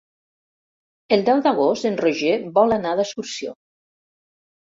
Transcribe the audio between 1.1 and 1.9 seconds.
El deu d'agost